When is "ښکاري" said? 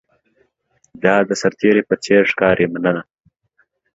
2.31-2.65